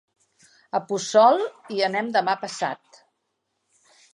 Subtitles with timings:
[0.77, 1.43] A Puçol
[1.75, 3.03] hi anem demà passat.